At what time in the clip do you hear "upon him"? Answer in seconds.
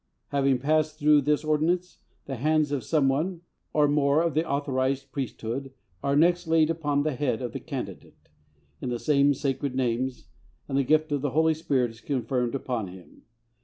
12.55-13.25